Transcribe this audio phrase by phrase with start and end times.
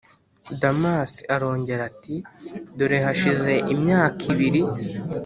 [0.61, 2.15] damas arongera ati:
[2.77, 4.61] dore hashize imyaka ibiri,